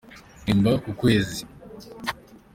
mpembwa 0.41 0.71
kukwezi. 0.83 1.41